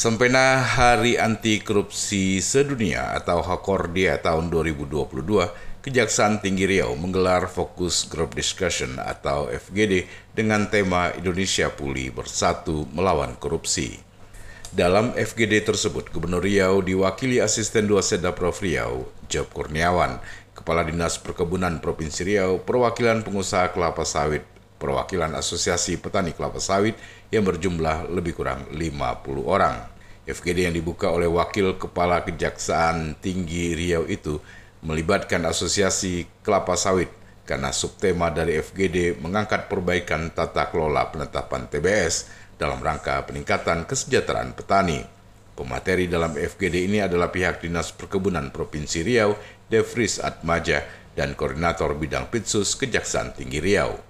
Sempena 0.00 0.64
Hari 0.64 1.20
Anti 1.20 1.60
Korupsi 1.60 2.40
Sedunia 2.40 3.12
atau 3.12 3.44
Hakordia 3.44 4.16
tahun 4.16 4.48
2022, 4.48 5.12
Kejaksaan 5.84 6.40
Tinggi 6.40 6.64
Riau 6.64 6.96
menggelar 6.96 7.44
Fokus 7.52 8.08
Group 8.08 8.32
Discussion 8.32 8.96
atau 8.96 9.52
FGD 9.52 10.08
dengan 10.32 10.72
tema 10.72 11.12
Indonesia 11.12 11.68
Pulih 11.68 12.16
Bersatu 12.16 12.88
Melawan 12.96 13.36
Korupsi. 13.36 14.00
Dalam 14.72 15.12
FGD 15.12 15.68
tersebut, 15.68 16.08
Gubernur 16.08 16.48
Riau 16.48 16.80
diwakili 16.80 17.36
Asisten 17.36 17.84
Dua 17.84 18.00
Seda 18.00 18.32
Prof 18.32 18.56
Riau, 18.64 19.04
Job 19.28 19.52
Kurniawan, 19.52 20.16
Kepala 20.56 20.80
Dinas 20.88 21.20
Perkebunan 21.20 21.76
Provinsi 21.84 22.24
Riau, 22.24 22.56
Perwakilan 22.64 23.20
Pengusaha 23.20 23.76
Kelapa 23.76 24.08
Sawit 24.08 24.59
perwakilan 24.80 25.36
Asosiasi 25.36 26.00
Petani 26.00 26.32
Kelapa 26.32 26.56
Sawit 26.56 26.96
yang 27.28 27.44
berjumlah 27.44 28.08
lebih 28.08 28.32
kurang 28.40 28.64
50 28.72 29.44
orang. 29.44 29.76
FGD 30.24 30.72
yang 30.72 30.74
dibuka 30.74 31.12
oleh 31.12 31.28
Wakil 31.28 31.76
Kepala 31.76 32.24
Kejaksaan 32.24 33.20
Tinggi 33.20 33.76
Riau 33.76 34.08
itu 34.08 34.40
melibatkan 34.80 35.44
Asosiasi 35.44 36.24
Kelapa 36.40 36.80
Sawit 36.80 37.12
karena 37.44 37.74
subtema 37.74 38.32
dari 38.32 38.56
FGD 38.62 39.20
mengangkat 39.20 39.68
perbaikan 39.68 40.32
tata 40.32 40.72
kelola 40.72 41.12
penetapan 41.12 41.68
TBS 41.68 42.30
dalam 42.56 42.80
rangka 42.80 43.20
peningkatan 43.28 43.84
kesejahteraan 43.84 44.56
petani. 44.56 45.02
Pemateri 45.58 46.08
dalam 46.08 46.40
FGD 46.40 46.88
ini 46.88 47.04
adalah 47.04 47.28
pihak 47.28 47.60
Dinas 47.60 47.92
Perkebunan 47.92 48.48
Provinsi 48.48 49.04
Riau, 49.04 49.36
Devris 49.68 50.16
Atmaja, 50.22 50.80
dan 51.12 51.36
Koordinator 51.36 51.92
Bidang 51.98 52.32
Pitsus 52.32 52.78
Kejaksaan 52.80 53.36
Tinggi 53.36 53.60
Riau. 53.60 54.09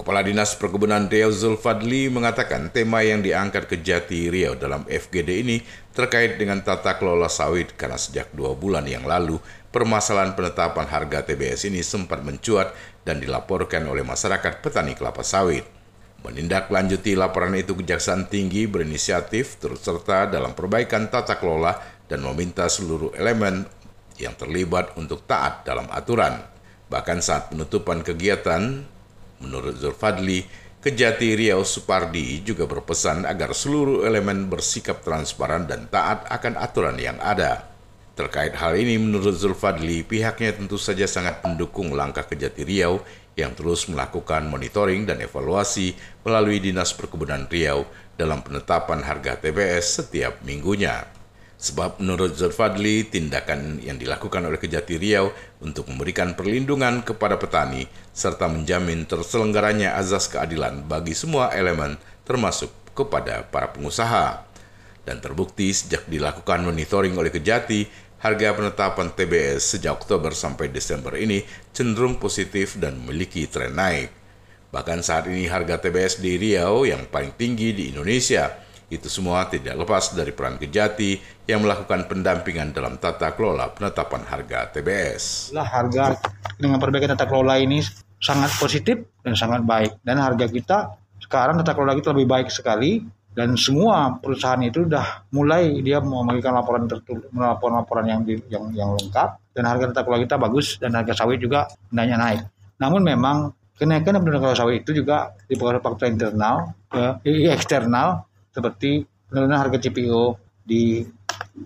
Kepala 0.00 0.24
Dinas 0.24 0.56
Perkebunan 0.56 1.12
Riau 1.12 1.28
Zulfadli 1.28 2.08
mengatakan 2.08 2.72
tema 2.72 3.04
yang 3.04 3.20
diangkat 3.20 3.68
ke 3.68 3.84
Jati 3.84 4.32
Riau 4.32 4.56
dalam 4.56 4.88
FGD 4.88 5.44
ini 5.44 5.60
terkait 5.92 6.40
dengan 6.40 6.64
tata 6.64 6.96
kelola 6.96 7.28
sawit 7.28 7.76
karena 7.76 8.00
sejak 8.00 8.32
dua 8.32 8.56
bulan 8.56 8.88
yang 8.88 9.04
lalu 9.04 9.36
permasalahan 9.68 10.32
penetapan 10.32 10.88
harga 10.88 11.28
TBS 11.28 11.68
ini 11.68 11.84
sempat 11.84 12.24
mencuat 12.24 12.72
dan 13.04 13.20
dilaporkan 13.20 13.84
oleh 13.84 14.00
masyarakat 14.00 14.64
petani 14.64 14.96
kelapa 14.96 15.20
sawit. 15.20 15.68
Menindaklanjuti 16.24 17.12
laporan 17.12 17.52
itu 17.60 17.76
Kejaksaan 17.76 18.24
Tinggi 18.32 18.64
berinisiatif 18.64 19.60
turut 19.60 19.84
serta 19.84 20.32
dalam 20.32 20.56
perbaikan 20.56 21.12
tata 21.12 21.36
kelola 21.36 21.76
dan 22.08 22.24
meminta 22.24 22.72
seluruh 22.72 23.12
elemen 23.20 23.68
yang 24.16 24.32
terlibat 24.32 24.96
untuk 24.96 25.28
taat 25.28 25.60
dalam 25.68 25.84
aturan. 25.92 26.40
Bahkan 26.88 27.20
saat 27.20 27.52
penutupan 27.52 28.00
kegiatan, 28.00 28.88
Menurut 29.40 29.76
Zulfadli, 29.80 30.44
Kejati 30.80 31.36
Riau 31.36 31.60
Supardi 31.60 32.40
juga 32.40 32.64
berpesan 32.64 33.28
agar 33.28 33.52
seluruh 33.52 34.08
elemen 34.08 34.48
bersikap 34.48 35.04
transparan 35.04 35.68
dan 35.68 35.84
taat 35.92 36.24
akan 36.32 36.56
aturan 36.56 36.96
yang 36.96 37.20
ada. 37.20 37.68
Terkait 38.16 38.56
hal 38.56 38.76
ini, 38.80 38.96
menurut 38.96 39.36
Zulfadli, 39.36 40.04
pihaknya 40.04 40.56
tentu 40.56 40.80
saja 40.80 41.04
sangat 41.04 41.44
mendukung 41.44 41.92
langkah 41.92 42.24
Kejati 42.24 42.64
Riau 42.64 43.00
yang 43.36 43.52
terus 43.52 43.92
melakukan 43.92 44.48
monitoring 44.48 45.04
dan 45.04 45.20
evaluasi 45.20 45.96
melalui 46.24 46.60
Dinas 46.60 46.96
Perkebunan 46.96 47.44
Riau 47.48 47.84
dalam 48.16 48.40
penetapan 48.40 49.04
harga 49.04 49.36
TBS 49.36 50.04
setiap 50.04 50.40
minggunya. 50.44 51.19
Sebab 51.60 52.00
menurut 52.00 52.40
Zulfadli, 52.40 53.04
tindakan 53.04 53.84
yang 53.84 54.00
dilakukan 54.00 54.48
oleh 54.48 54.56
Kejati 54.56 54.96
Riau 54.96 55.28
untuk 55.60 55.92
memberikan 55.92 56.32
perlindungan 56.32 57.04
kepada 57.04 57.36
petani 57.36 57.84
serta 58.16 58.48
menjamin 58.48 59.04
terselenggaranya 59.04 59.92
azas 60.00 60.32
keadilan 60.32 60.88
bagi 60.88 61.12
semua 61.12 61.52
elemen 61.52 62.00
termasuk 62.24 62.72
kepada 62.96 63.44
para 63.44 63.68
pengusaha. 63.76 64.48
Dan 65.04 65.20
terbukti 65.20 65.68
sejak 65.68 66.08
dilakukan 66.08 66.64
monitoring 66.64 67.12
oleh 67.20 67.28
Kejati, 67.28 67.84
harga 68.24 68.56
penetapan 68.56 69.12
TBS 69.12 69.76
sejak 69.76 70.00
Oktober 70.00 70.32
sampai 70.32 70.72
Desember 70.72 71.12
ini 71.12 71.44
cenderung 71.76 72.16
positif 72.16 72.80
dan 72.80 72.96
memiliki 73.04 73.44
tren 73.44 73.76
naik. 73.76 74.08
Bahkan 74.72 75.04
saat 75.04 75.28
ini 75.28 75.44
harga 75.44 75.76
TBS 75.76 76.24
di 76.24 76.40
Riau 76.40 76.88
yang 76.88 77.04
paling 77.04 77.36
tinggi 77.36 77.76
di 77.76 77.92
Indonesia– 77.92 78.48
itu 78.90 79.06
semua 79.06 79.46
tidak 79.46 79.78
lepas 79.78 80.10
dari 80.12 80.34
peran 80.34 80.58
Kejati 80.58 81.16
yang 81.46 81.62
melakukan 81.62 82.10
pendampingan 82.10 82.74
dalam 82.74 82.98
tata 82.98 83.30
kelola 83.38 83.70
penetapan 83.70 84.26
harga 84.26 84.74
TBS. 84.74 85.54
Lah 85.54 85.62
harga 85.62 86.18
dengan 86.58 86.82
perbaikan 86.82 87.14
tata 87.14 87.30
kelola 87.30 87.56
ini 87.62 87.78
sangat 88.18 88.50
positif 88.58 88.98
dan 89.22 89.38
sangat 89.38 89.62
baik 89.62 90.02
dan 90.02 90.18
harga 90.18 90.50
kita 90.50 90.78
sekarang 91.22 91.62
tata 91.62 91.72
kelola 91.78 91.94
kita 91.94 92.10
lebih 92.10 92.28
baik 92.28 92.48
sekali 92.50 93.00
dan 93.30 93.54
semua 93.54 94.18
perusahaan 94.18 94.58
itu 94.58 94.82
sudah 94.82 95.22
mulai 95.30 95.78
dia 95.86 96.02
memberikan 96.02 96.50
laporan 96.58 96.90
tertulis 96.90 97.30
laporan-laporan 97.30 98.10
yang, 98.10 98.20
yang 98.50 98.64
yang 98.74 98.90
lengkap 98.98 99.54
dan 99.54 99.64
harga 99.70 99.94
tata 99.94 100.02
kelola 100.02 100.20
kita 100.26 100.36
bagus 100.36 100.66
dan 100.82 100.98
harga 100.98 101.14
sawit 101.14 101.38
juga 101.38 101.70
hendaknya 101.94 102.16
naik. 102.18 102.40
Namun 102.82 103.00
memang 103.06 103.36
kenaikan 103.78 104.18
harga 104.18 104.66
sawit 104.66 104.82
itu 104.82 105.00
juga 105.00 105.30
dipengaruhi 105.46 105.80
faktor 105.80 106.10
internal, 106.10 106.74
eh, 106.90 107.48
eksternal 107.54 108.29
seperti 108.60 109.02
penurunan 109.26 109.58
harga 109.58 109.78
CPO 109.88 110.22
di, 110.60 111.00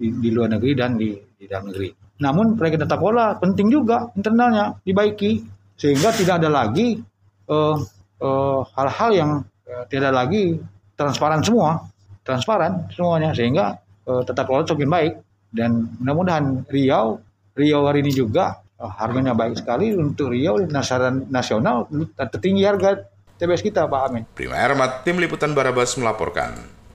di 0.00 0.06
di 0.16 0.28
luar 0.32 0.56
negeri 0.56 0.72
dan 0.72 0.96
di, 0.96 1.12
di 1.14 1.44
dalam 1.44 1.68
negeri. 1.68 1.92
Namun 2.18 2.58
proyek 2.58 2.82
tata 2.82 2.98
kelola 2.98 3.38
penting 3.38 3.70
juga 3.70 4.10
internalnya 4.16 4.74
dibaiki 4.82 5.44
sehingga 5.78 6.10
tidak 6.10 6.42
ada 6.42 6.50
lagi 6.50 6.98
hal-hal 8.74 9.10
uh, 9.10 9.14
uh, 9.14 9.14
yang 9.14 9.30
uh, 9.70 9.84
tidak 9.86 10.10
lagi 10.10 10.58
transparan 10.98 11.38
semua, 11.46 11.78
transparan 12.26 12.90
semuanya 12.90 13.30
sehingga 13.30 13.78
uh, 14.10 14.26
tata 14.26 14.42
kelola 14.42 14.66
semakin 14.66 14.90
baik 14.90 15.12
dan 15.54 15.70
mudah-mudahan 16.02 16.66
Riau 16.66 17.22
Riau 17.54 17.82
hari 17.86 18.02
ini 18.02 18.12
juga 18.14 18.58
uh, 18.82 18.90
harganya 18.98 19.38
baik 19.38 19.62
sekali 19.62 19.94
untuk 19.94 20.34
Riau 20.34 20.58
nasional 21.30 21.86
tertinggi 22.18 22.66
harga 22.66 22.98
TBS 23.38 23.62
kita 23.62 23.86
Pak 23.86 24.00
Amin. 24.10 24.26
Prima 24.34 24.58
Ermat, 24.58 25.06
Tim 25.06 25.22
Liputan 25.22 25.54
Barabas 25.54 25.94
melaporkan. 25.94 26.77